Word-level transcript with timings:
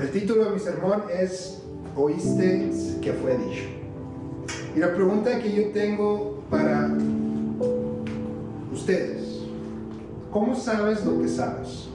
El 0.00 0.10
título 0.12 0.46
de 0.46 0.50
mi 0.52 0.58
sermón 0.58 1.02
es 1.12 1.60
¿Oíste 1.94 2.70
que 3.02 3.12
fue 3.12 3.36
dicho? 3.36 3.64
Y 4.74 4.78
la 4.78 4.94
pregunta 4.94 5.38
que 5.38 5.52
yo 5.52 5.72
tengo 5.72 6.42
para 6.48 6.90
ustedes, 8.72 9.40
¿cómo 10.30 10.56
sabes 10.56 11.04
lo 11.04 11.20
que 11.20 11.28
sabes? 11.28 11.88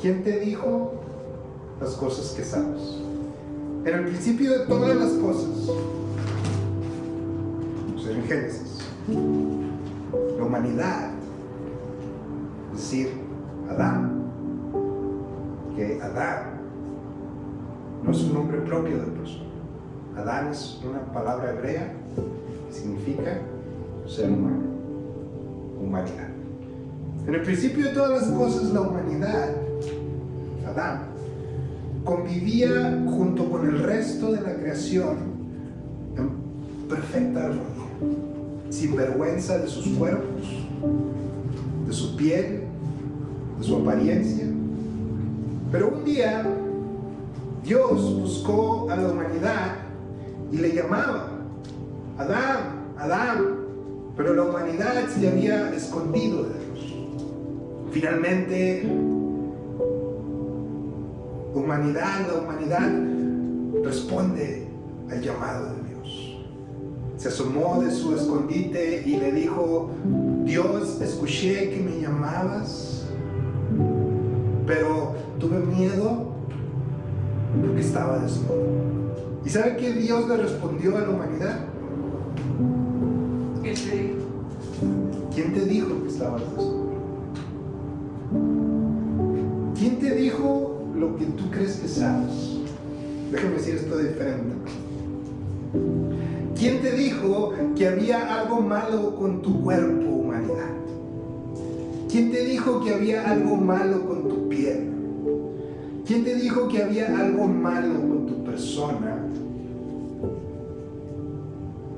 ¿Quién 0.00 0.22
te 0.22 0.38
dijo 0.38 0.92
las 1.80 1.94
cosas 1.94 2.30
que 2.30 2.44
sabes? 2.44 2.98
En 3.84 3.92
el 3.92 4.04
principio 4.04 4.52
de 4.52 4.66
todas 4.66 4.94
las 4.94 5.10
cosas, 5.14 5.68
pues 7.94 8.06
en 8.06 8.22
Génesis, 8.22 8.78
la 10.38 10.44
humanidad, 10.44 11.10
es 12.72 12.78
decir, 12.78 13.10
Adán, 13.68 14.11
Adán 16.02 16.60
no 18.02 18.10
es 18.10 18.22
un 18.22 18.34
nombre 18.34 18.58
propio 18.58 18.98
de 18.98 19.06
persona. 19.06 19.50
Adán 20.16 20.48
es 20.48 20.80
una 20.88 21.00
palabra 21.12 21.50
hebrea 21.50 21.92
que 22.68 22.74
significa 22.74 23.38
ser 24.06 24.30
humano, 24.30 24.62
humanidad. 25.80 26.28
En 27.26 27.34
el 27.34 27.42
principio 27.42 27.84
de 27.84 27.90
todas 27.92 28.22
las 28.22 28.30
cosas, 28.30 28.72
la 28.72 28.80
humanidad, 28.80 29.54
Adán, 30.66 31.02
convivía 32.04 33.00
junto 33.06 33.48
con 33.48 33.66
el 33.66 33.78
resto 33.82 34.32
de 34.32 34.40
la 34.40 34.54
creación 34.54 35.16
en 36.16 36.88
perfecta 36.88 37.44
armonía, 37.44 37.62
sin 38.70 38.96
vergüenza 38.96 39.58
de 39.58 39.68
sus 39.68 39.86
cuerpos, 39.96 40.66
de 41.86 41.92
su 41.92 42.16
piel, 42.16 42.62
de 43.58 43.64
su 43.64 43.76
apariencia. 43.76 44.41
Pero 45.72 45.88
un 45.88 46.04
día 46.04 46.44
Dios 47.64 48.14
buscó 48.14 48.90
a 48.90 48.96
la 48.96 49.08
humanidad 49.08 49.76
y 50.52 50.58
le 50.58 50.74
llamaba, 50.74 51.30
Adán, 52.18 52.92
Adán, 52.98 53.62
pero 54.14 54.34
la 54.34 54.42
humanidad 54.42 55.08
se 55.08 55.26
había 55.26 55.72
escondido 55.74 56.44
de 56.44 56.50
Dios. 56.50 56.94
Finalmente, 57.90 58.82
humanidad, 61.54 62.26
la 62.26 62.40
humanidad 62.40 62.90
responde 63.82 64.66
al 65.10 65.22
llamado 65.22 65.74
de 65.74 65.88
Dios. 65.88 66.44
Se 67.16 67.28
asomó 67.28 67.82
de 67.82 67.90
su 67.90 68.14
escondite 68.14 69.04
y 69.06 69.16
le 69.16 69.32
dijo, 69.32 69.90
Dios, 70.44 71.00
escuché 71.00 71.70
que 71.70 71.80
me 71.80 71.98
llamabas, 71.98 73.01
pero 74.66 75.14
tuve 75.38 75.58
miedo 75.58 76.32
porque 77.60 77.80
estaba 77.80 78.18
desnudo. 78.18 78.82
¿Y 79.44 79.50
sabe 79.50 79.76
qué 79.76 79.92
Dios 79.92 80.28
le 80.28 80.36
respondió 80.36 80.96
a 80.96 81.00
la 81.00 81.10
humanidad? 81.10 81.58
¿Quién 85.34 85.54
te 85.54 85.64
dijo 85.64 86.02
que 86.02 86.08
estabas 86.08 86.42
desnudo? 86.42 86.82
¿Quién 89.78 89.98
te 89.98 90.14
dijo 90.14 90.84
lo 90.96 91.16
que 91.16 91.24
tú 91.26 91.50
crees 91.50 91.76
que 91.76 91.88
sabes? 91.88 92.58
Déjame 93.30 93.54
decir 93.54 93.76
esto 93.76 93.98
diferente. 93.98 94.54
¿Quién 96.56 96.80
te 96.80 96.92
dijo 96.92 97.52
que 97.74 97.88
había 97.88 98.40
algo 98.40 98.60
malo 98.60 99.16
con 99.16 99.42
tu 99.42 99.62
cuerpo? 99.62 100.21
¿Quién 102.12 102.30
te 102.30 102.44
dijo 102.44 102.84
que 102.84 102.92
había 102.92 103.26
algo 103.30 103.56
malo 103.56 104.06
con 104.06 104.28
tu 104.28 104.46
piel? 104.50 104.92
¿Quién 106.06 106.24
te 106.24 106.34
dijo 106.34 106.68
que 106.68 106.82
había 106.82 107.06
algo 107.18 107.46
malo 107.48 107.94
con 108.00 108.26
tu 108.26 108.44
persona? 108.44 109.16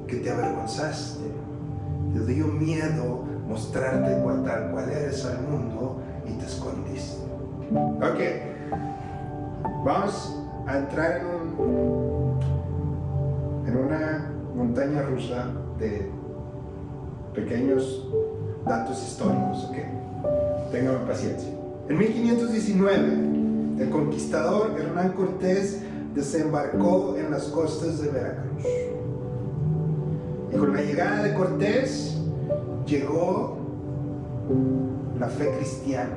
Que 0.07 0.19
te 0.19 0.31
avergonzaste, 0.31 1.25
te 2.13 2.27
dio 2.33 2.47
miedo 2.47 3.25
mostrarte 3.49 4.23
cual 4.23 4.45
tal 4.45 4.71
cual 4.71 4.89
eres 4.89 5.25
al 5.25 5.43
mundo 5.49 6.01
y 6.25 6.39
te 6.39 6.47
escondiste. 6.47 7.25
Ok, 7.97 8.21
vamos 9.85 10.41
a 10.69 10.79
entrar 10.79 11.23
en, 11.23 11.27
un, 11.27 12.39
en 13.67 13.77
una 13.77 14.33
montaña 14.55 15.03
rusa 15.03 15.49
de 15.81 16.09
pequeños 17.35 18.07
datos 18.67 19.03
históricos, 19.03 19.65
ok. 19.71 19.77
Téngame 20.71 20.99
paciencia. 21.07 21.49
En 21.89 21.99
1519, 21.99 23.83
el 23.83 23.91
conquistador 23.91 24.75
Hernán 24.79 25.13
Cortés 25.13 25.83
desembarcó 26.15 27.17
en 27.17 27.31
las 27.31 27.45
costas 27.45 28.01
de 28.01 28.09
Veracruz. 28.09 28.65
Y 30.53 30.57
con 30.57 30.73
la 30.73 30.83
llegada 30.83 31.23
de 31.23 31.35
Cortés 31.35 32.17
llegó 32.87 33.59
la 35.19 35.29
fe 35.29 35.51
cristiana 35.59 36.17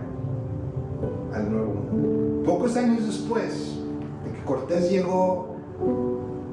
al 1.34 1.52
Nuevo 1.52 1.74
Mundo. 1.74 2.44
Pocos 2.46 2.76
años 2.78 3.06
después 3.06 3.78
de 4.24 4.32
que 4.32 4.44
Cortés 4.46 4.90
llegó 4.90 5.56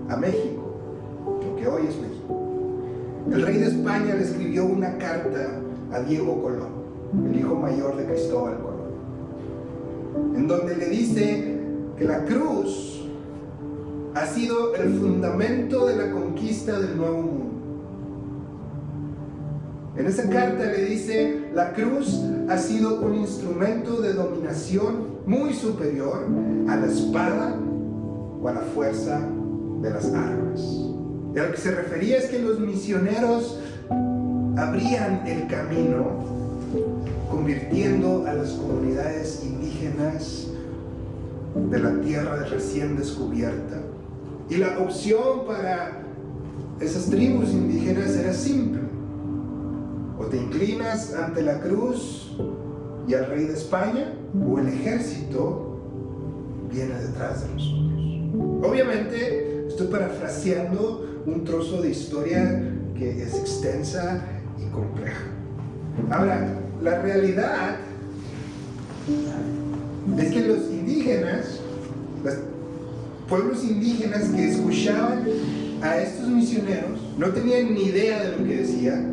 a 0.09 0.17
México, 0.17 0.63
lo 1.27 1.57
que 1.57 1.69
hoy 1.69 1.87
es 1.89 1.97
México, 1.97 2.14
el 3.33 3.43
rey 3.43 3.59
de 3.59 3.67
España 3.67 4.15
le 4.15 4.23
escribió 4.23 4.65
una 4.67 4.97
carta 4.99 5.61
a 5.93 6.01
Diego 6.01 6.43
Colón, 6.43 6.73
el 7.31 7.39
hijo 7.39 7.55
mayor 7.55 7.97
de 7.97 8.05
Cristóbal 8.07 8.59
Colón 8.59 8.75
en 10.37 10.49
donde 10.49 10.77
le 10.77 10.89
dice 10.89 11.59
que 11.97 12.05
la 12.05 12.25
cruz 12.25 13.07
ha 14.15 14.27
sido 14.27 14.75
el 14.77 14.95
fundamento 14.95 15.87
de 15.87 15.97
la 15.97 16.11
conquista 16.13 16.79
del 16.79 16.97
nuevo 16.97 17.23
mundo. 17.23 17.45
En 19.97 20.07
esa 20.07 20.29
carta 20.29 20.65
le 20.65 20.85
dice, 20.85 21.51
la 21.55 21.73
cruz 21.73 22.21
ha 22.49 22.59
sido 22.59 23.01
un 23.01 23.15
instrumento 23.15 24.01
de 24.01 24.13
dominación 24.13 25.15
muy 25.27 25.53
superior 25.53 26.27
a 26.69 26.77
la 26.77 26.87
espada 26.87 27.57
o 28.43 28.49
a 28.49 28.53
la 28.53 28.61
fuerza 28.61 29.21
de 29.81 29.91
las 29.91 30.13
armas. 30.13 30.94
Y 31.35 31.39
a 31.39 31.45
lo 31.45 31.51
que 31.51 31.59
se 31.59 31.71
refería 31.73 32.19
es 32.19 32.27
que 32.27 32.39
los 32.39 32.61
misioneros 32.61 33.59
abrían 34.57 35.27
el 35.27 35.49
camino 35.49 36.25
convirtiendo 37.31 38.25
a 38.27 38.35
las 38.35 38.51
comunidades 38.51 39.43
indígenas 39.45 40.49
de 41.71 41.79
la 41.79 42.01
tierra 42.01 42.45
recién 42.45 42.97
descubierta. 42.97 43.81
Y 44.49 44.57
la 44.57 44.79
opción 44.79 45.47
para 45.47 46.03
esas 46.81 47.07
tribus 47.07 47.51
indígenas 47.51 48.11
era 48.17 48.33
simple. 48.33 48.83
O 50.19 50.27
te 50.27 50.37
inclinas 50.37 51.15
ante 51.15 51.43
la 51.43 51.61
cruz 51.61 52.37
y 53.09 53.15
al 53.15 53.27
rey 53.27 53.45
de 53.45 53.55
España, 53.55 54.15
o 54.49 54.59
el 54.59 54.69
ejército 54.69 55.81
viene 56.71 56.95
detrás 56.95 57.43
de 57.43 57.55
nosotros. 57.55 58.71
Obviamente, 58.71 59.67
estoy 59.69 59.89
parafraseando 59.89 61.14
un 61.27 61.45
trozo 61.45 61.83
de 61.83 61.91
historia 61.91 62.63
que 62.97 63.23
es 63.23 63.35
extensa 63.35 64.23
y 64.59 64.71
compleja. 64.71 65.25
Ahora, 66.11 66.47
la 66.83 67.03
realidad 67.03 67.77
es 70.19 70.33
que 70.33 70.41
los 70.41 70.59
indígenas, 70.71 71.61
los 72.23 72.35
pueblos 73.29 73.65
indígenas 73.65 74.25
que 74.29 74.51
escuchaban 74.51 75.25
a 75.83 75.99
estos 75.99 76.29
misioneros, 76.29 77.01
no 77.19 77.29
tenían 77.29 77.75
ni 77.75 77.85
idea 77.85 78.23
de 78.23 78.37
lo 78.37 78.45
que 78.45 78.57
decían, 78.57 79.13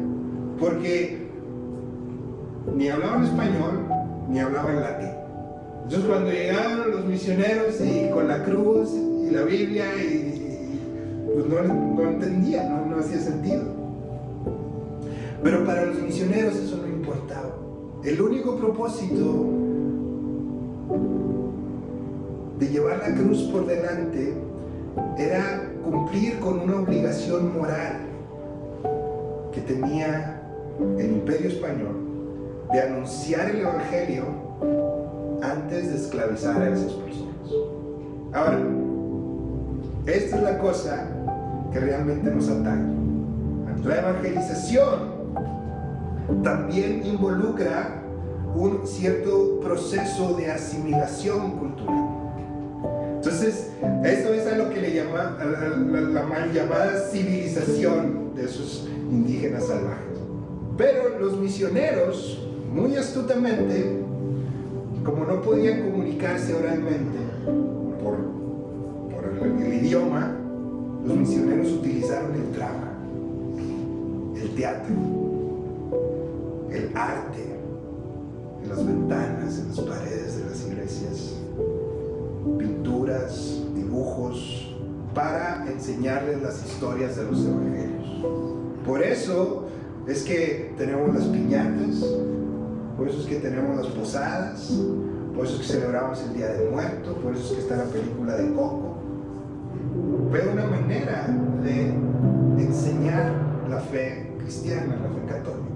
porque 0.60 1.28
ni 2.76 2.90
hablaban 2.90 3.24
español, 3.26 3.86
ni 4.30 4.40
hablaban 4.40 4.82
latín. 4.82 5.10
Entonces 5.84 6.10
cuando 6.10 6.32
llegaban 6.32 6.92
los 6.92 7.06
misioneros 7.06 7.76
y 7.82 8.10
con 8.12 8.28
la 8.28 8.44
cruz 8.44 8.90
y 9.28 9.32
la 9.32 9.44
Biblia, 9.44 9.86
y, 9.96 10.31
pues 11.50 11.68
no, 11.68 12.02
entendían, 12.02 12.70
no, 12.70 12.96
no 12.96 13.02
hacía 13.02 13.20
sentido. 13.20 13.64
Pero 15.44 15.66
para 15.66 15.86
los 15.86 16.02
misioneros 16.02 16.56
eso 16.56 16.78
no 16.78 16.88
importaba. 16.88 17.56
El 18.04 18.22
único 18.22 18.56
propósito 18.56 19.46
de 22.60 22.68
llevar 22.68 23.00
la 23.00 23.16
cruz 23.16 23.44
por 23.52 23.66
delante 23.66 24.34
era 25.18 25.72
cumplir 25.84 26.40
con 26.40 26.60
una 26.60 26.82
obligación 26.82 27.54
moral 27.58 28.02
que 29.52 29.62
tenía 29.62 30.42
el 30.98 31.12
imperio 31.12 31.50
español 31.50 31.96
de 32.72 32.82
anunciar 32.82 33.50
el 33.50 33.62
Evangelio 33.62 34.24
antes 35.42 35.90
de 35.90 35.96
esclavizar 35.96 36.62
a 36.62 36.70
esas 36.70 36.94
personas. 36.94 37.36
Ahora, 38.34 38.60
esta 40.06 40.38
es 40.38 40.44
la 40.44 40.58
cosa 40.58 41.11
que 41.72 41.80
realmente 41.80 42.30
nos 42.30 42.50
ataca. 42.50 42.86
La 43.84 44.00
evangelización 44.00 45.22
también 46.44 47.06
involucra 47.06 48.02
un 48.56 48.86
cierto 48.86 49.60
proceso 49.62 50.36
de 50.36 50.52
asimilación 50.52 51.52
cultural. 51.58 52.22
Entonces, 53.16 53.72
eso 54.04 54.34
es 54.34 54.48
a 54.48 54.58
lo 54.58 54.70
que 54.70 54.82
le 54.82 54.94
llama 54.94 55.38
la, 55.40 56.24
mal 56.24 56.52
llamada 56.52 57.00
civilización 57.12 58.36
de 58.36 58.46
esos 58.46 58.88
indígenas 59.10 59.68
salvajes. 59.68 60.20
Pero 60.78 61.20
los 61.20 61.38
misioneros, 61.40 62.48
muy 62.74 62.96
astutamente, 62.96 64.00
como 65.04 65.26
no 65.26 65.42
podían 65.42 65.90
comunicarse 65.90 66.54
oralmente 66.54 67.18
por, 68.04 68.18
por 69.40 69.48
el 69.48 69.74
idioma, 69.74 70.41
los 71.06 71.18
misioneros 71.18 71.72
utilizaron 71.72 72.36
el 72.36 72.54
drama, 72.54 72.94
el 74.36 74.56
teatro, 74.56 74.96
el 76.72 76.92
arte, 76.96 77.60
en 78.64 78.70
las 78.70 78.86
ventanas, 78.86 79.60
en 79.60 79.68
las 79.70 79.80
paredes 79.80 80.38
de 80.38 80.50
las 80.50 80.68
iglesias, 80.68 81.34
pinturas, 82.58 83.62
dibujos, 83.76 84.76
para 85.14 85.66
enseñarles 85.70 86.42
las 86.42 86.66
historias 86.66 87.18
de 87.18 87.24
los 87.24 87.46
evangelios. 87.46 88.26
Por 88.86 89.04
eso 89.04 89.66
es 90.08 90.24
que 90.24 90.74
tenemos 90.78 91.14
las 91.14 91.26
piñatas, 91.26 92.06
por 92.98 93.08
eso 93.08 93.22
es 93.22 93.26
que 93.26 93.36
tenemos 93.36 93.76
las 93.78 93.88
posadas, 93.88 94.72
por 95.36 95.46
eso 95.46 95.56
es 95.56 95.62
que 95.62 95.74
celebramos 95.74 96.22
el 96.22 96.36
Día 96.36 96.48
del 96.50 96.72
Muerto, 96.72 97.16
por 97.16 97.34
eso 97.36 97.48
es 97.48 97.52
que 97.54 97.62
está 97.62 97.78
la 97.78 97.86
película 97.86 98.36
de 98.36 98.54
Coco. 98.54 98.91
Fue 100.32 100.48
una 100.48 100.66
manera 100.66 101.28
de 101.62 101.94
enseñar 102.58 103.34
la 103.70 103.82
fe 103.82 104.32
cristiana, 104.40 104.96
la 104.96 105.10
fe 105.10 105.26
católica. 105.28 105.74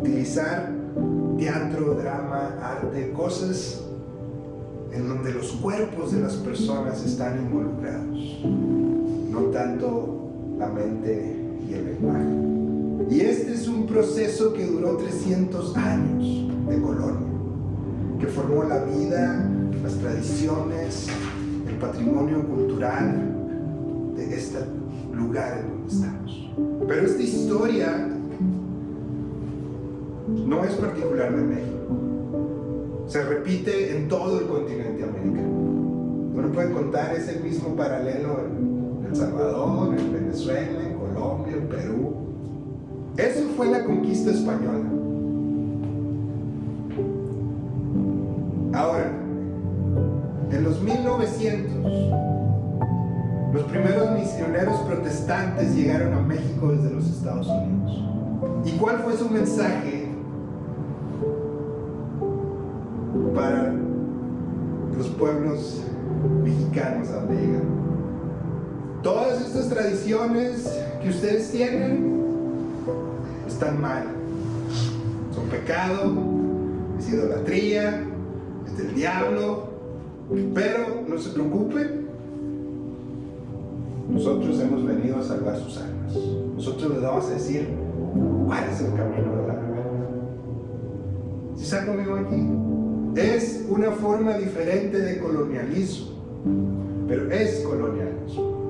Utilizar 0.00 0.72
teatro, 1.36 1.92
drama, 1.96 2.54
arte, 2.62 3.12
cosas 3.12 3.82
en 4.94 5.08
donde 5.08 5.34
los 5.34 5.52
cuerpos 5.52 6.12
de 6.12 6.20
las 6.20 6.36
personas 6.36 7.04
están 7.04 7.38
involucrados, 7.38 8.40
no 9.30 9.40
tanto 9.50 10.30
la 10.58 10.68
mente 10.68 11.36
y 11.68 11.74
el 11.74 11.84
lenguaje. 11.84 13.14
Y 13.14 13.20
este 13.20 13.52
es 13.52 13.68
un 13.68 13.86
proceso 13.86 14.54
que 14.54 14.64
duró 14.64 14.96
300 14.96 15.76
años 15.76 16.48
de 16.66 16.80
colonia, 16.80 17.28
que 18.18 18.26
formó 18.26 18.64
la 18.64 18.84
vida, 18.84 19.59
las 19.82 19.94
tradiciones, 19.94 21.08
el 21.66 21.74
patrimonio 21.76 22.44
cultural 22.46 24.14
de 24.16 24.34
este 24.34 24.58
lugar 25.14 25.58
en 25.58 25.70
donde 25.70 25.92
estamos. 25.92 26.50
Pero 26.86 27.06
esta 27.06 27.22
historia 27.22 28.08
no 30.46 30.64
es 30.64 30.74
particular 30.74 31.34
de 31.34 31.42
México. 31.42 33.06
Se 33.06 33.22
repite 33.24 33.96
en 33.96 34.08
todo 34.08 34.40
el 34.40 34.46
continente 34.46 35.02
americano. 35.02 35.48
Uno 36.34 36.48
puede 36.52 36.72
contar 36.72 37.14
ese 37.14 37.40
mismo 37.40 37.74
paralelo 37.74 38.40
en 38.46 39.06
El 39.06 39.16
Salvador, 39.16 39.98
en 39.98 40.12
Venezuela, 40.12 40.80
en 40.82 40.94
Colombia, 40.94 41.56
en 41.56 41.66
Perú. 41.68 42.12
Eso 43.16 43.48
fue 43.56 43.70
la 43.70 43.84
conquista 43.84 44.30
española. 44.30 44.88
Ahora, 48.72 49.19
1900, 51.40 53.52
los 53.54 53.62
primeros 53.64 54.12
misioneros 54.12 54.78
protestantes 54.80 55.74
llegaron 55.74 56.12
a 56.12 56.20
México 56.20 56.70
desde 56.70 56.90
los 56.90 57.08
Estados 57.08 57.48
Unidos. 57.48 58.04
¿Y 58.66 58.72
cuál 58.72 58.98
fue 58.98 59.16
su 59.16 59.30
mensaje 59.30 60.08
para 63.34 63.72
los 64.96 65.08
pueblos 65.08 65.80
mexicanos 66.44 67.08
a 67.08 67.20
donde? 67.20 67.62
Todas 69.02 69.40
estas 69.40 69.70
tradiciones 69.70 70.70
que 71.02 71.08
ustedes 71.08 71.50
tienen 71.50 72.20
están 73.48 73.80
mal. 73.80 74.04
Son 75.34 75.46
pecado, 75.46 76.12
es 76.98 77.08
idolatría, 77.08 78.04
es 78.66 78.76
del 78.76 78.94
diablo. 78.94 79.69
Pero 80.54 81.02
no 81.08 81.18
se 81.18 81.30
preocupen, 81.30 82.06
nosotros 84.08 84.60
hemos 84.60 84.84
venido 84.84 85.16
a 85.18 85.22
salvar 85.22 85.56
sus 85.56 85.76
almas. 85.78 86.16
Nosotros 86.54 86.92
les 86.92 87.02
vamos 87.02 87.26
a 87.26 87.30
decir 87.30 87.68
cuál 88.46 88.64
es 88.70 88.80
el 88.80 88.94
camino 88.94 89.36
de 89.36 89.48
la 89.48 89.54
verdad. 89.54 90.08
¿Si 91.56 91.64
está 91.64 91.84
conmigo 91.84 92.14
aquí? 92.16 92.48
Es 93.20 93.66
una 93.68 93.90
forma 93.90 94.38
diferente 94.38 94.98
de 94.98 95.18
colonialismo, 95.18 96.10
pero 97.08 97.30
es 97.32 97.60
colonialismo. 97.60 98.60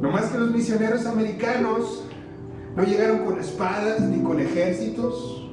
No 0.00 0.10
más 0.10 0.26
que 0.26 0.38
los 0.38 0.52
misioneros 0.52 1.06
americanos 1.06 2.04
no 2.76 2.84
llegaron 2.84 3.24
con 3.24 3.40
espadas 3.40 4.00
ni 4.00 4.22
con 4.22 4.38
ejércitos, 4.40 5.50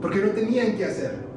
porque 0.00 0.20
no 0.20 0.30
tenían 0.30 0.76
que 0.76 0.84
hacerlo. 0.84 1.28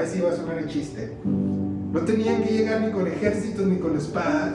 ¿Qué? 0.00 0.16
Le 0.16 0.22
voy 0.22 0.24
a 0.24 0.24
decir, 0.24 0.24
va 0.24 0.30
a 0.30 0.36
sonar 0.36 0.58
el 0.58 0.68
chiste. 0.68 1.12
No 1.24 2.00
tenían 2.00 2.42
que 2.42 2.52
llegar 2.56 2.80
ni 2.80 2.92
con 2.92 3.06
ejércitos 3.06 3.66
ni 3.66 3.76
con 3.76 3.96
espadas, 3.96 4.54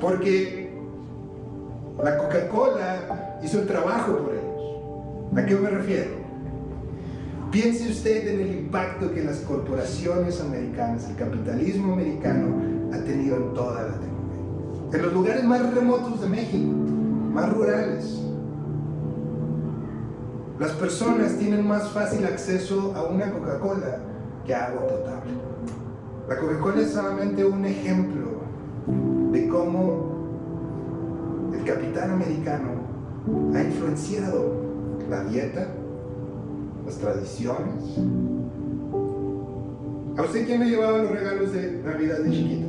porque 0.00 0.70
la 2.02 2.16
Coca-Cola 2.18 3.40
hizo 3.42 3.60
el 3.60 3.66
trabajo 3.66 4.16
por 4.16 4.32
ellos. 4.32 5.36
¿A 5.36 5.46
qué 5.46 5.56
me 5.56 5.70
refiero? 5.70 6.10
Piense 7.50 7.88
usted 7.88 8.28
en 8.28 8.40
el 8.40 8.58
impacto 8.58 9.12
que 9.12 9.24
las 9.24 9.38
corporaciones 9.38 10.40
americanas, 10.40 11.08
el 11.08 11.16
capitalismo 11.16 11.94
americano, 11.94 12.62
ha 12.92 12.98
tenido 12.98 13.36
en 13.36 13.54
toda 13.54 13.82
Latinoamérica. 13.82 14.96
En 14.96 15.02
los 15.02 15.12
lugares 15.12 15.44
más 15.44 15.74
remotos 15.74 16.20
de 16.20 16.28
México, 16.28 16.72
más 17.32 17.52
rurales, 17.52 18.18
las 20.58 20.72
personas 20.72 21.38
tienen 21.38 21.66
más 21.66 21.90
fácil 21.90 22.24
acceso 22.26 22.92
a 22.96 23.04
una 23.04 23.30
Coca-Cola 23.32 23.98
que 24.44 24.54
a 24.54 24.66
agua 24.66 24.88
potable. 24.88 25.30
La 26.28 26.36
Coca-Cola 26.36 26.80
es 26.80 26.90
solamente 26.90 27.44
un 27.44 27.64
ejemplo 27.64 28.26
de 29.30 29.48
cómo 29.48 30.18
el 31.54 31.64
capital 31.64 32.10
americano 32.10 32.70
ha 33.54 33.62
influenciado 33.62 34.52
la 35.08 35.24
dieta, 35.24 35.68
las 36.84 36.96
tradiciones. 36.96 37.98
¿A 40.16 40.22
usted 40.22 40.44
quién 40.46 40.60
le 40.60 40.70
llevaba 40.70 40.98
los 40.98 41.12
regalos 41.12 41.52
de 41.52 41.82
Navidad 41.84 42.18
de 42.18 42.30
chiquita? 42.30 42.66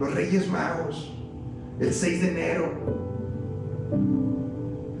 Los 0.00 0.14
Reyes 0.14 0.50
Magos, 0.50 1.14
el 1.78 1.92
6 1.92 2.22
de 2.22 2.30
enero. 2.30 3.17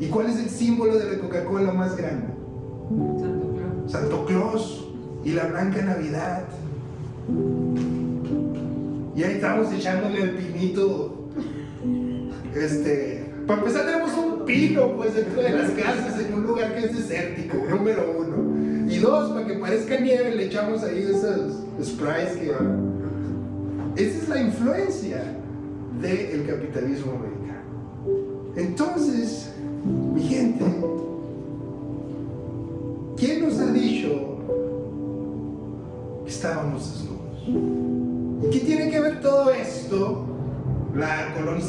¿Y 0.00 0.06
cuál 0.06 0.28
es 0.28 0.38
el 0.38 0.48
símbolo 0.48 0.96
de 0.96 1.12
la 1.12 1.18
Coca-Cola 1.18 1.72
más 1.72 1.96
grande? 1.96 2.28
Santo 3.20 3.54
Claus. 3.54 3.92
Santo 3.92 4.24
Claus 4.26 4.88
y 5.24 5.32
la 5.32 5.46
Blanca 5.46 5.82
Navidad. 5.82 6.44
Y 9.16 9.22
ahí 9.22 9.34
estamos 9.34 9.72
echándole 9.72 10.22
el 10.22 10.30
pinito. 10.30 11.28
Este. 12.54 13.34
Para 13.46 13.60
empezar 13.60 13.86
tenemos 13.86 14.12
un 14.16 14.44
pino 14.44 14.94
pues 14.94 15.14
dentro 15.14 15.42
de 15.42 15.50
las 15.50 15.70
casas 15.70 16.20
en 16.20 16.34
un 16.34 16.42
lugar 16.44 16.74
que 16.74 16.86
es 16.86 16.96
desértico, 16.96 17.56
número 17.68 18.14
uno. 18.18 18.88
Y 18.90 18.98
dos, 18.98 19.32
para 19.32 19.46
que 19.46 19.54
parezca 19.54 19.98
nieve 19.98 20.34
le 20.34 20.44
echamos 20.44 20.82
ahí 20.84 21.02
esos 21.02 21.64
sprays 21.82 22.36
que. 22.36 22.52
Esa 23.96 24.18
es 24.18 24.28
la 24.28 24.40
influencia 24.40 25.24
del 26.00 26.46
capitalismo 26.46 27.12
americano. 27.12 27.38
Entonces, 28.54 29.50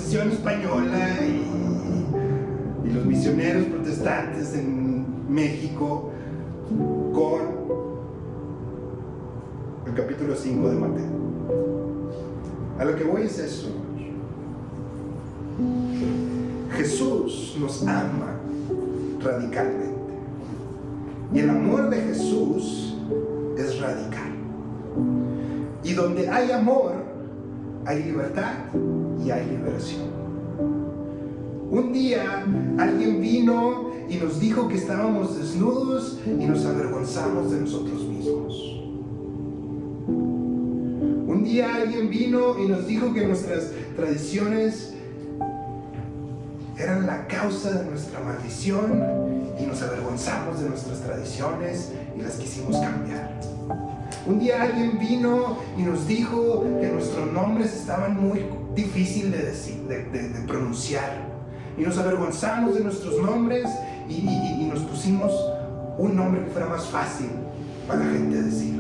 Colonización 0.10 0.32
española 0.32 1.08
y, 1.22 2.88
y 2.88 2.94
los 2.94 3.06
misioneros 3.06 3.66
protestantes 3.66 4.56
en 4.56 5.32
México 5.32 6.10
con 7.14 7.42
el 9.86 9.94
capítulo 9.94 10.36
5 10.36 10.68
de 10.68 10.76
Mateo. 10.76 11.06
A 12.80 12.86
lo 12.86 12.96
que 12.96 13.04
voy 13.04 13.22
es 13.24 13.38
eso. 13.38 13.70
Jesús 16.72 17.56
nos 17.60 17.84
ama 17.84 18.40
radicalmente. 19.22 20.14
Y 21.36 21.40
el 21.40 21.52
amor 21.52 21.88
de 21.92 22.02
Jesús 22.02 22.98
es 23.60 23.80
radical. 23.80 24.32
Y 25.84 25.94
donde 25.94 26.28
hay 26.28 26.52
amor, 26.52 26.94
hay 27.86 28.04
libertad. 28.06 28.56
Y 29.24 29.32
hay 29.32 29.46
liberación. 29.46 30.20
Un 31.72 31.94
día 31.94 32.46
alguien 32.78 33.22
vino 33.22 33.92
y 34.10 34.16
nos 34.16 34.40
dijo 34.40 34.68
que 34.68 34.76
estábamos 34.76 35.38
desnudos 35.38 36.20
y 36.26 36.46
nos 36.46 36.66
avergonzamos 36.66 37.52
de 37.52 37.62
nosotros 37.62 38.04
mismos. 38.06 38.80
Un 41.28 41.44
día 41.44 41.76
alguien 41.76 42.10
vino 42.10 42.58
y 42.58 42.68
nos 42.68 42.88
dijo 42.88 43.14
que 43.14 43.28
nuestras 43.28 43.72
tradiciones 43.96 44.94
eran 46.78 47.06
la 47.06 47.28
causa 47.28 47.72
de 47.72 47.90
nuestra 47.90 48.20
maldición 48.22 49.04
y 49.60 49.66
nos 49.66 49.82
avergonzamos 49.82 50.62
de 50.62 50.70
nuestras 50.70 51.02
tradiciones 51.02 51.92
y 52.18 52.22
las 52.22 52.36
quisimos 52.36 52.78
cambiar. 52.78 53.59
Un 54.26 54.40
día 54.40 54.62
alguien 54.62 55.00
vino 55.00 55.58
y 55.78 55.84
nos 55.84 56.08
dijo 56.08 56.64
que 56.80 56.88
nuestros 56.88 57.32
nombres 57.32 57.74
estaban 57.74 58.20
muy 58.20 58.46
difíciles 58.76 59.32
de, 59.32 59.44
decir, 59.44 59.82
de, 59.88 60.48
pronunciar. 60.48 61.28
Y 61.78 61.82
nos 61.82 61.98
avergonzamos 61.98 62.76
de 62.76 62.84
nuestros 62.84 63.22
nombres 63.22 63.66
y, 64.08 64.68
nos 64.72 64.80
pusimos 64.82 65.34
un 65.98 66.16
nombre 66.16 66.44
que 66.44 66.52
fuera 66.52 66.68
más 66.68 66.86
fácil 66.86 67.30
para 67.88 68.06
la 68.06 68.12
gente 68.12 68.44
decir. 68.44 68.76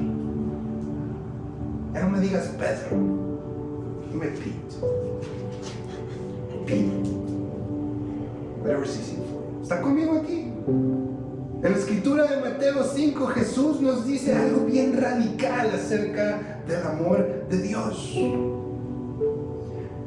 Ya 1.93 2.03
no 2.03 2.09
me 2.09 2.19
digas 2.19 2.53
Pedro, 2.57 2.97
dime 4.11 4.27
Pete. 4.27 4.53
Pete. 6.65 7.09
Whatever 8.61 8.85
easy 8.85 9.17
¿Está 9.63 9.81
conmigo 9.81 10.19
aquí? 10.19 10.51
En 11.61 11.73
la 11.73 11.77
escritura 11.77 12.23
de 12.23 12.39
Mateo 12.39 12.85
5 12.85 13.27
Jesús 13.27 13.81
nos 13.81 14.07
dice 14.07 14.33
algo 14.33 14.65
bien 14.65 14.95
radical 14.95 15.69
acerca 15.71 16.61
del 16.65 16.81
amor 16.83 17.47
de 17.49 17.61
Dios. 17.61 18.13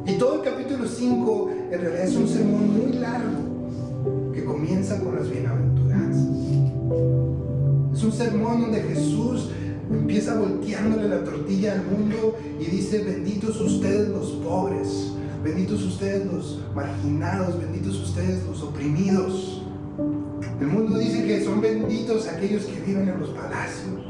Y 0.06 0.14
todo 0.18 0.36
el 0.36 0.50
capítulo 0.50 0.86
5 0.88 1.50
en 1.72 1.78
realidad 1.78 2.04
es 2.06 2.16
un 2.16 2.26
sermón 2.26 2.78
muy 2.78 2.92
largo 2.94 4.32
que 4.32 4.46
comienza 4.46 4.98
con 5.00 5.14
las 5.14 5.28
bienaventuranzas. 5.28 6.26
Es 7.94 8.02
un 8.02 8.12
sermón 8.12 8.62
donde 8.62 8.80
Jesús 8.84 9.50
empieza 9.90 10.38
volteándole 10.38 11.06
la 11.06 11.22
tortilla 11.22 11.74
al 11.74 11.84
mundo 11.84 12.34
y 12.58 12.64
dice, 12.64 13.04
benditos 13.04 13.60
ustedes 13.60 14.08
los 14.08 14.30
pobres, 14.42 15.12
benditos 15.44 15.82
ustedes 15.82 16.24
los 16.32 16.62
marginados, 16.74 17.60
benditos 17.60 18.00
ustedes 18.00 18.42
los 18.46 18.62
oprimidos. 18.62 19.51
El 20.62 20.68
mundo 20.68 20.96
dice 20.96 21.24
que 21.24 21.44
son 21.44 21.60
benditos 21.60 22.28
aquellos 22.28 22.66
que 22.66 22.80
viven 22.82 23.08
en 23.08 23.18
los 23.18 23.30
palacios. 23.30 24.00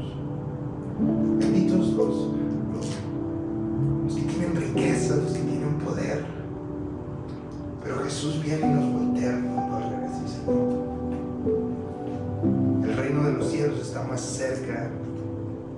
Benditos 1.39 1.93
los, 1.93 2.29
los, 4.05 4.15
que 4.15 4.21
tienen 4.21 4.55
riqueza, 4.55 5.15
los 5.15 5.33
que 5.33 5.39
tienen 5.39 5.79
poder. 5.83 6.23
Pero 7.83 8.03
Jesús 8.03 8.43
viene 8.43 8.67
y 8.67 8.69
nos 8.69 8.93
voltea 8.93 9.29
al 9.31 9.41
mundo 9.41 9.75
al 9.77 9.83
revés 9.89 10.11
El 12.83 12.97
reino 12.97 13.23
de 13.23 13.33
los 13.33 13.49
cielos 13.49 13.79
está 13.81 14.03
más 14.03 14.21
cerca 14.21 14.91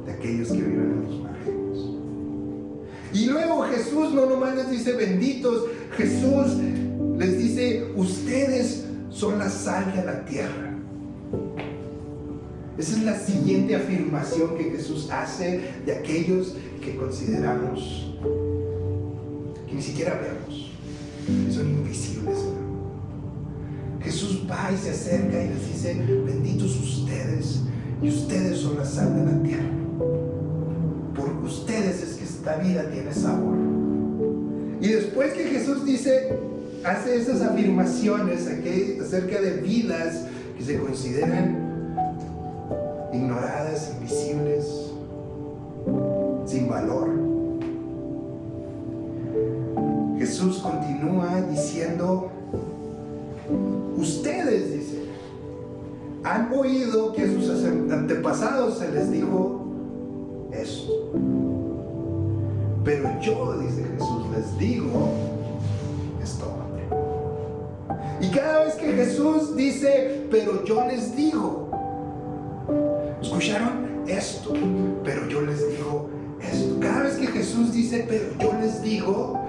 de 0.05 0.11
aquellos 0.11 0.49
que 0.49 0.61
viven 0.61 0.91
en 0.91 1.03
los 1.05 1.21
márgenes. 1.21 1.79
Y 3.13 3.27
luego 3.27 3.61
Jesús 3.61 4.13
no 4.13 4.25
nomás 4.25 4.57
les 4.57 4.71
dice 4.71 4.91
benditos, 4.91 5.67
Jesús 5.95 6.57
les 7.17 7.37
dice, 7.37 7.93
ustedes 7.95 8.85
son 9.15 9.39
la 9.39 9.49
sal 9.49 9.93
de 9.95 10.03
la 10.03 10.25
tierra. 10.25 10.73
Esa 12.77 12.97
es 12.97 13.03
la 13.03 13.17
siguiente 13.17 13.73
afirmación 13.73 14.57
que 14.57 14.65
Jesús 14.65 15.09
hace 15.09 15.61
de 15.85 15.93
aquellos 15.93 16.55
que 16.83 16.97
consideramos, 16.97 18.13
que 19.67 19.73
ni 19.73 19.81
siquiera 19.81 20.19
vemos, 20.21 20.71
que 21.25 21.53
son 21.53 21.69
invisibles. 21.69 22.39
Jesús 24.01 24.45
va 24.51 24.69
y 24.73 24.77
se 24.77 24.91
acerca 24.91 25.41
y 25.41 25.47
les 25.47 25.73
dice, 25.73 25.93
benditos 26.25 26.77
ustedes, 26.77 27.61
y 28.01 28.09
ustedes 28.09 28.59
son 28.59 28.77
la 28.77 28.85
sal 28.85 29.15
de 29.15 29.31
la 29.31 29.43
tierra. 29.43 29.71
Por 31.15 31.29
ustedes 31.45 32.03
es 32.03 32.15
que 32.15 32.25
esta 32.25 32.57
vida 32.57 32.91
tiene 32.91 33.13
sabor. 33.13 33.55
Y 34.81 34.89
después 34.89 35.31
que 35.31 35.45
Jesús 35.45 35.85
dice, 35.85 36.37
hace 36.85 37.17
esas 37.17 37.41
afirmaciones 37.41 38.47
acerca 38.47 39.41
de 39.41 39.57
vidas 39.61 40.25
que 40.57 40.63
se 40.63 40.79
consideran 40.79 41.65
ignoradas, 43.11 43.93
invisibles, 43.95 44.91
sin 46.45 46.69
valor. 46.69 47.09
Jesús 50.19 50.59
continúa 50.59 51.41
diciendo, 51.49 52.29
ustedes, 53.97 54.73
dice, 54.73 55.05
han 56.23 56.51
oído 56.53 57.13
que 57.13 57.23
a 57.23 57.27
sus 57.27 57.49
antepasados 57.91 58.77
se 58.77 58.91
les 58.91 59.11
dijo 59.11 59.65
eso. 60.51 61.11
Pero 62.83 63.19
yo, 63.21 63.57
dice 63.59 63.83
Jesús, 63.83 64.25
les 64.35 64.57
digo. 64.59 65.34
Y 68.21 68.29
cada 68.29 68.63
vez 68.63 68.75
que 68.75 68.93
Jesús 68.93 69.55
dice, 69.55 70.27
pero 70.31 70.63
yo 70.63 70.85
les 70.87 71.15
digo, 71.15 71.69
escucharon 73.21 74.03
esto, 74.07 74.53
pero 75.03 75.27
yo 75.27 75.41
les 75.41 75.69
digo 75.69 76.09
esto. 76.41 76.79
Cada 76.79 77.03
vez 77.03 77.15
que 77.15 77.27
Jesús 77.27 77.73
dice, 77.73 78.05
pero 78.07 78.25
yo 78.39 78.57
les 78.59 78.81
digo, 78.81 79.39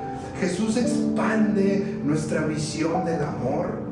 Jesús 0.41 0.77
expande 0.77 2.01
nuestra 2.05 2.47
visión 2.47 3.05
del 3.05 3.23
amor. 3.23 3.87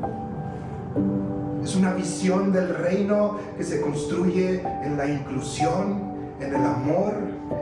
Es 1.63 1.75
una 1.75 1.93
visión 1.93 2.51
del 2.51 2.75
reino 2.75 3.37
que 3.57 3.63
se 3.63 3.81
construye 3.81 4.61
en 4.83 4.97
la 4.97 5.07
inclusión, 5.07 6.13
en 6.39 6.53
el 6.53 6.63
amor, 6.63 7.13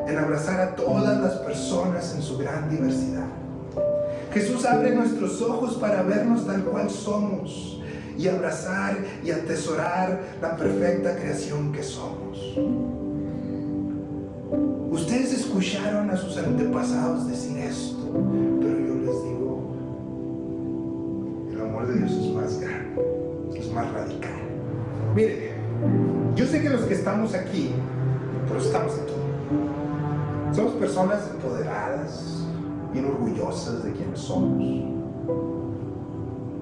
en 0.08 0.17
abrazar 0.17 0.60
a 0.60 0.75
todas 0.75 1.20
las 1.22 1.34
personas 1.38 2.13
en 2.15 2.22
su 2.22 2.38
gran 2.38 2.70
diversidad. 2.70 3.27
Jesús 4.33 4.65
abre 4.65 4.95
nuestros 4.95 5.41
ojos 5.43 5.75
para 5.75 6.01
vernos 6.01 6.47
tal 6.47 6.63
cual 6.63 6.89
somos 6.89 7.79
y 8.17 8.27
abrazar 8.27 8.97
y 9.23 9.29
atesorar 9.29 10.21
la 10.41 10.57
perfecta 10.57 11.15
creación 11.15 11.71
que 11.71 11.83
somos. 11.83 12.57
Ustedes 14.89 15.33
escucharon 15.33 16.09
a 16.09 16.17
sus 16.17 16.35
antepasados 16.37 17.27
decir 17.27 17.59
esto, 17.59 18.11
pero 18.59 18.79
yo 18.79 18.95
les 18.95 19.23
digo, 19.23 19.75
el 21.51 21.61
amor 21.61 21.87
de 21.87 21.99
Dios 21.99 22.11
es 22.11 22.33
más 22.33 22.59
grande, 22.59 23.01
es 23.55 23.71
más 23.71 23.91
radical. 23.91 24.41
Mire, 25.15 25.53
yo 26.35 26.45
sé 26.47 26.59
que 26.61 26.69
los 26.71 26.81
que 26.81 26.95
estamos 26.95 27.35
aquí, 27.35 27.71
pero 28.47 28.59
estamos 28.59 28.93
aquí, 28.93 29.13
somos 30.55 30.73
personas 30.73 31.29
empoderadas, 31.31 32.42
bien 32.93 33.05
orgullosas 33.05 33.83
de 33.83 33.91
quienes 33.91 34.19
somos. 34.19 34.62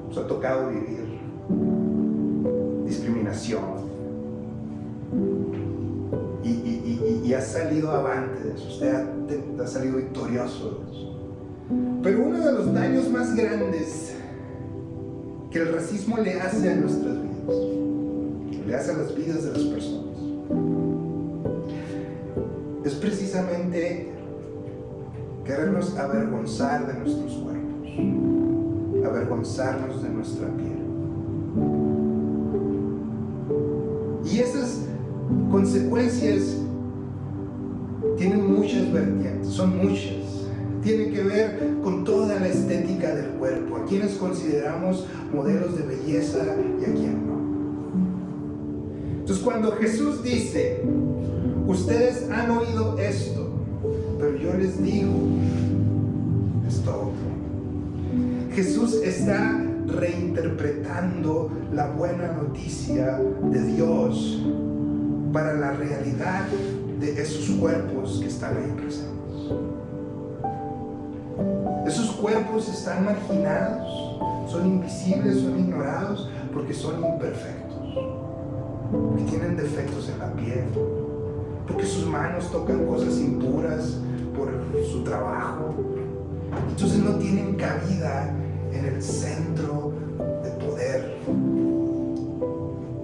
Nos 0.08 0.18
ha 0.18 0.28
tocado 0.28 0.70
vivir 0.70 1.02
discriminación. 2.86 3.62
Y, 6.44 7.34
ha 7.34 7.42
salido 7.42 7.92
avante 7.92 8.44
de 8.44 8.56
eso, 8.56 8.68
usted 8.68 8.94
ha, 8.94 9.64
ha 9.64 9.68
salido 9.68 9.98
victorioso 9.98 10.84
de 10.86 10.92
eso. 10.92 11.16
Pero 12.04 12.26
uno 12.26 12.40
de 12.40 12.52
los 12.52 12.74
daños 12.74 13.10
más 13.10 13.34
grandes 13.34 14.16
que 15.50 15.60
el 15.60 15.74
racismo 15.74 16.18
le 16.18 16.42
hace 16.42 16.70
a 16.70 16.76
nuestras 16.76 17.16
vidas, 17.22 17.56
le 18.68 18.76
hace 18.76 18.92
a 18.92 18.98
las 18.98 19.16
vidas 19.16 19.44
de 19.46 19.52
las 19.52 19.62
personas, 19.62 20.18
es 22.84 22.94
precisamente 22.96 24.12
querernos 25.46 25.98
avergonzar 25.98 26.88
de 26.88 27.00
nuestros 27.00 27.34
cuerpos, 27.34 27.90
avergonzarnos 29.06 30.04
de 30.04 30.10
nuestra 30.10 30.48
piel. 30.48 30.82
Y 34.26 34.40
esas 34.40 34.86
consecuencias 35.50 36.58
tienen 38.18 38.54
muchas 38.54 38.92
vertientes, 38.92 39.48
son 39.48 39.78
muchas. 39.78 40.16
Tienen 40.84 41.14
que 41.14 41.22
ver 41.22 41.76
con 41.84 42.04
toda 42.04 42.40
la 42.40 42.48
estética 42.48 43.14
del 43.14 43.32
cuerpo, 43.32 43.78
a 43.78 43.86
quienes 43.86 44.14
consideramos 44.14 45.06
modelos 45.32 45.78
de 45.78 45.84
belleza 45.84 46.40
y 46.80 46.84
a 46.84 46.94
quien 46.94 47.28
no. 47.28 47.42
Entonces 49.20 49.44
cuando 49.44 49.72
Jesús 49.74 50.24
dice, 50.24 50.84
ustedes 51.68 52.30
han 52.32 52.50
oído 52.52 52.98
esto, 52.98 53.41
yo 54.42 54.54
les 54.58 54.82
digo 54.82 55.14
esto 56.68 56.92
otro. 56.92 58.56
Jesús 58.56 58.96
está 59.04 59.62
reinterpretando 59.88 61.52
la 61.74 61.88
buena 61.92 62.34
noticia 62.34 63.20
de 63.52 63.64
Dios 63.64 64.42
para 65.32 65.54
la 65.54 65.72
realidad 65.74 66.48
de 67.00 67.22
esos 67.22 67.56
cuerpos 67.58 68.20
que 68.22 68.28
están 68.28 68.58
ahí 68.58 68.72
presentes. 68.72 69.12
Esos 71.88 72.12
cuerpos 72.16 72.70
están 72.70 73.06
marginados, 73.06 74.20
son 74.50 74.66
invisibles, 74.66 75.38
son 75.38 75.60
ignorados 75.60 76.30
porque 76.54 76.74
son 76.74 77.04
imperfectos, 77.04 77.96
porque 78.92 79.24
tienen 79.24 79.56
defectos 79.56 80.10
en 80.10 80.20
la 80.20 80.32
piel, 80.34 80.66
porque 81.68 81.86
sus 81.86 82.06
manos 82.06 82.52
tocan 82.52 82.86
cosas 82.86 83.18
impuras 83.20 83.98
por 84.36 84.50
su 84.92 85.04
trabajo. 85.04 85.76
Entonces 86.70 87.00
no 87.00 87.16
tienen 87.16 87.56
cabida 87.56 88.36
en 88.74 88.86
el 88.86 89.02
centro 89.02 89.94
de 90.44 90.52
poder 90.66 91.18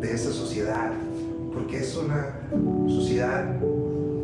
de 0.01 0.13
esa 0.13 0.31
sociedad, 0.31 0.91
porque 1.53 1.79
es 1.79 1.98
una 1.98 2.39
sociedad 2.88 3.46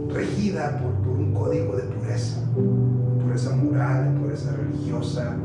regida 0.10 0.80
por, 0.80 0.94
un 1.14 1.34
código 1.34 1.76
de 1.76 1.84
pureza, 1.84 2.42
pureza 3.24 3.56
moral, 3.56 4.16
pureza 4.22 4.56
religiosa, 4.56 5.36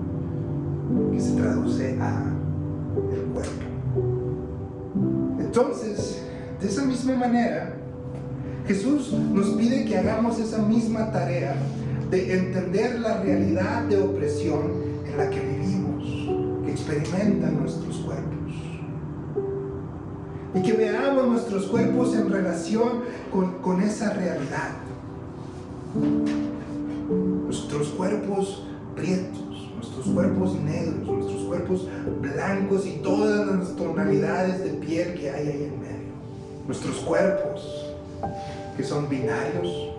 que 1.12 1.20
se 1.20 1.32
traduce 1.32 1.98
a 2.00 2.32
el 3.12 3.20
cuerpo. 3.32 3.68
Entonces, 5.38 6.22
de 6.60 6.68
esa 6.68 6.84
misma 6.84 7.16
manera, 7.16 7.77
Jesús 8.68 9.14
nos 9.14 9.48
pide 9.56 9.86
que 9.86 9.96
hagamos 9.96 10.38
esa 10.38 10.58
misma 10.58 11.10
tarea 11.10 11.56
de 12.10 12.38
entender 12.38 13.00
la 13.00 13.22
realidad 13.22 13.84
de 13.84 13.96
opresión 13.96 14.60
en 15.10 15.16
la 15.16 15.30
que 15.30 15.40
vivimos, 15.40 16.04
que 16.66 16.72
experimentan 16.72 17.60
nuestros 17.60 17.96
cuerpos. 17.96 18.52
Y 20.54 20.62
que 20.62 20.74
veamos 20.74 21.28
nuestros 21.28 21.64
cuerpos 21.68 22.14
en 22.14 22.30
relación 22.30 23.04
con, 23.32 23.52
con 23.62 23.80
esa 23.80 24.12
realidad. 24.12 24.72
Nuestros 27.46 27.88
cuerpos 27.88 28.64
prietos, 28.94 29.70
nuestros 29.76 30.08
cuerpos 30.08 30.60
negros, 30.60 31.08
nuestros 31.08 31.42
cuerpos 31.44 31.88
blancos 32.20 32.86
y 32.86 32.98
todas 33.02 33.46
las 33.46 33.76
tonalidades 33.76 34.62
de 34.62 34.70
piel 34.72 35.14
que 35.14 35.30
hay 35.30 35.48
ahí 35.48 35.70
en 35.72 35.80
medio. 35.80 36.08
Nuestros 36.66 36.96
cuerpos 36.96 37.88
que 38.78 38.84
son 38.84 39.08
binarios, 39.08 39.90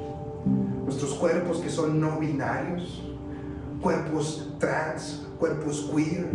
nuestros 0.86 1.14
cuerpos 1.16 1.58
que 1.58 1.70
son 1.70 2.00
no 2.00 2.18
binarios, 2.18 3.04
cuerpos 3.82 4.54
trans, 4.58 5.28
cuerpos 5.38 5.92
queer. 5.94 6.30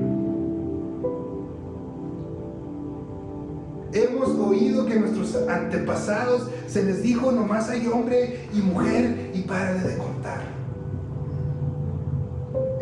Hemos 3.95 4.29
oído 4.29 4.85
que 4.85 4.93
a 4.93 4.97
nuestros 4.97 5.35
antepasados 5.49 6.51
se 6.67 6.85
les 6.85 7.03
dijo 7.03 7.33
nomás 7.33 7.71
hay 7.71 7.87
hombre 7.87 8.47
y 8.53 8.59
mujer 8.59 9.31
y 9.33 9.41
párale 9.41 9.89
de 9.89 9.97
contar. 9.97 10.43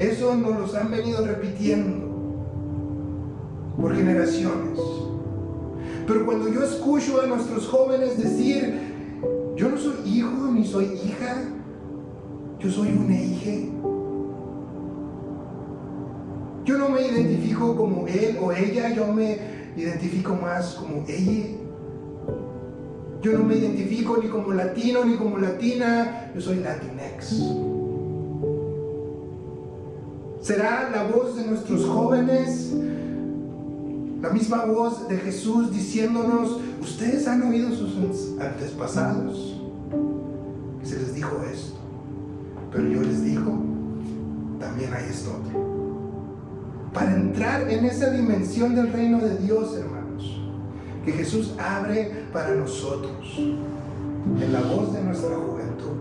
Eso 0.01 0.35
nos 0.35 0.59
los 0.59 0.75
han 0.75 0.91
venido 0.91 1.25
repitiendo 1.25 2.11
por 3.81 3.95
generaciones. 3.95 4.81
Pero 6.05 6.27
cuando 6.27 6.49
yo 6.49 6.65
escucho 6.65 7.21
a 7.21 7.27
nuestros 7.27 7.69
jóvenes 7.69 8.19
decir, 8.19 8.92
yo 9.63 9.69
no 9.69 9.79
soy 9.79 9.95
hijo 10.05 10.51
ni 10.53 10.67
soy 10.67 10.87
hija, 10.87 11.37
yo 12.59 12.69
soy 12.69 12.89
una 12.89 13.15
hija. 13.15 13.69
Yo 16.65 16.79
no 16.79 16.89
me 16.89 17.07
identifico 17.07 17.77
como 17.77 18.09
él 18.09 18.39
o 18.43 18.51
ella, 18.51 18.93
yo 18.93 19.13
me 19.13 19.39
identifico 19.77 20.35
más 20.35 20.75
como 20.75 21.05
ella. 21.07 21.47
Yo 23.23 23.39
no 23.39 23.45
me 23.45 23.55
identifico 23.55 24.19
ni 24.21 24.29
como 24.29 24.53
latino 24.53 25.05
ni 25.05 25.15
como 25.15 25.39
latina, 25.39 26.33
yo 26.35 26.41
soy 26.41 26.57
latinex. 26.57 27.41
¿Será 30.41 30.91
la 30.91 31.05
voz 31.05 31.37
de 31.37 31.47
nuestros 31.47 31.85
jóvenes 31.85 32.75
la 34.23 34.31
misma 34.31 34.65
voz 34.65 35.09
de 35.09 35.17
Jesús 35.17 35.73
diciéndonos, 35.73 36.61
ustedes 36.81 37.27
han 37.27 37.43
oído 37.43 37.75
sus 37.75 37.93
antepasados, 38.41 39.52
dijo 41.23 41.41
esto, 41.53 41.77
pero 42.73 42.89
yo 42.89 43.01
les 43.03 43.25
digo, 43.25 43.53
también 44.59 44.93
hay 44.93 45.05
esto. 45.09 45.31
Para 46.93 47.15
entrar 47.15 47.71
en 47.71 47.85
esa 47.85 48.11
dimensión 48.11 48.75
del 48.75 48.93
reino 48.93 49.19
de 49.19 49.39
Dios, 49.39 49.77
hermanos, 49.77 50.41
que 51.05 51.13
Jesús 51.13 51.55
abre 51.59 52.27
para 52.33 52.55
nosotros, 52.55 53.39
en 53.39 54.53
la 54.53 54.63
voz 54.63 54.93
de 54.93 55.03
nuestra 55.03 55.37
juventud. 55.37 55.97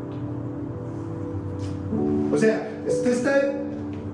O 2.34 2.38
sea, 2.38 2.70
usted 2.88 3.12
está 3.12 3.54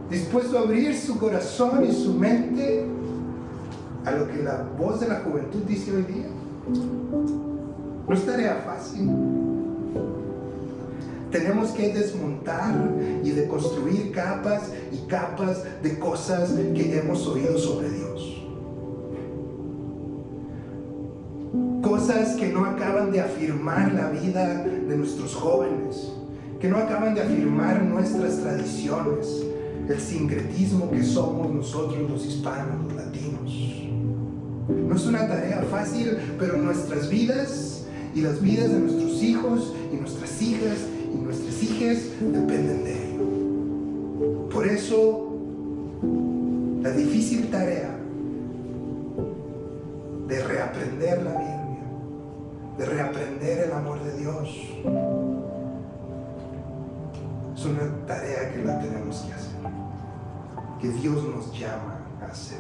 dispuesto 0.10 0.58
a 0.58 0.62
abrir 0.62 0.96
su 0.96 1.18
corazón 1.18 1.86
y 1.86 1.94
su 1.94 2.14
mente 2.14 2.86
a 4.06 4.12
lo 4.12 4.28
que 4.28 4.44
la 4.44 4.66
voz 4.78 5.00
de 5.00 5.08
la 5.08 5.22
juventud 5.22 5.62
dice 5.68 5.96
hoy 5.96 6.04
día. 6.04 6.28
No 8.08 8.14
es 8.14 8.26
tarea 8.26 8.62
fácil. 8.66 9.57
Tenemos 11.38 11.70
que 11.70 11.94
desmontar 11.94 12.74
y 13.24 13.30
deconstruir 13.30 14.12
capas 14.12 14.72
y 14.92 15.08
capas 15.08 15.62
de 15.84 16.00
cosas 16.00 16.50
que 16.74 16.98
hemos 16.98 17.28
oído 17.28 17.60
sobre 17.60 17.92
Dios. 17.92 18.44
Cosas 21.84 22.36
que 22.38 22.48
no 22.48 22.66
acaban 22.66 23.12
de 23.12 23.22
afirmar 23.22 23.94
la 23.94 24.10
vida 24.10 24.64
de 24.64 24.98
nuestros 24.98 25.36
jóvenes, 25.36 26.12
que 26.60 26.70
no 26.70 26.78
acaban 26.78 27.14
de 27.14 27.22
afirmar 27.22 27.84
nuestras 27.84 28.40
tradiciones, 28.40 29.44
el 29.88 30.00
sincretismo 30.00 30.90
que 30.90 31.04
somos 31.04 31.54
nosotros 31.54 32.10
los 32.10 32.26
hispanos, 32.26 32.84
los 32.84 32.96
latinos. 32.96 33.86
No 34.70 34.96
es 34.96 35.06
una 35.06 35.28
tarea 35.28 35.64
fácil, 35.70 36.18
pero 36.40 36.58
nuestras 36.58 37.08
vidas 37.12 37.86
y 38.16 38.22
las 38.22 38.42
vidas 38.42 38.72
de 38.72 38.80
nuestros 38.80 39.22
hijos 39.22 39.76
y 39.94 39.98
nuestras 39.98 40.42
hijas 40.42 40.78
y 41.14 41.18
nuestras 41.18 41.64
hijas 41.64 41.98
dependen 42.20 42.84
de 42.84 42.94
ello. 42.94 44.50
Por 44.50 44.68
eso, 44.68 45.38
la 46.82 46.92
difícil 46.92 47.50
tarea 47.50 47.98
de 50.28 50.44
reaprender 50.44 51.24
la 51.24 51.32
Biblia, 51.32 51.58
de 52.78 52.86
reaprender 52.86 53.66
el 53.66 53.72
amor 53.72 54.04
de 54.04 54.18
Dios, 54.18 54.50
es 57.56 57.66
una 57.66 58.06
tarea 58.06 58.52
que 58.54 58.64
la 58.64 58.80
tenemos 58.80 59.22
que 59.22 59.34
hacer, 59.34 59.72
que 60.82 60.90
Dios 60.90 61.24
nos 61.24 61.58
llama 61.58 62.00
a 62.22 62.26
hacer. 62.26 62.60